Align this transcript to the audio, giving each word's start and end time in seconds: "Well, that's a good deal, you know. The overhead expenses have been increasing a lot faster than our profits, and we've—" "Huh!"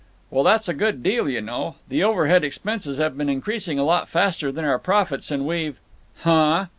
"Well, 0.31 0.43
that's 0.43 0.67
a 0.67 0.73
good 0.73 1.03
deal, 1.03 1.29
you 1.29 1.41
know. 1.41 1.75
The 1.87 2.03
overhead 2.03 2.43
expenses 2.43 2.97
have 2.97 3.15
been 3.15 3.29
increasing 3.29 3.77
a 3.77 3.83
lot 3.83 4.09
faster 4.09 4.51
than 4.51 4.65
our 4.65 4.79
profits, 4.79 5.29
and 5.29 5.45
we've—" 5.45 5.77
"Huh!" 6.21 6.65